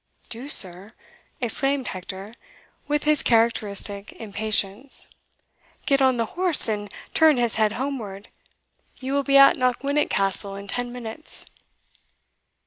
"Do, 0.29 0.49
sir?" 0.49 0.93
exclaimed 1.41 1.89
Hector, 1.89 2.33
with 2.87 3.03
his 3.03 3.21
characteristic 3.21 4.13
impatience, 4.13 5.05
"get 5.85 6.01
on 6.01 6.17
the 6.17 6.25
horse, 6.33 6.67
and 6.67 6.91
turn 7.13 7.37
his 7.37 7.53
head 7.61 7.73
homeward 7.73 8.27
you 8.99 9.13
will 9.13 9.21
be 9.21 9.37
at 9.37 9.57
Knockwinnock 9.57 10.09
Castle 10.09 10.55
in 10.55 10.67
ten 10.67 10.91
minutes." 10.91 11.45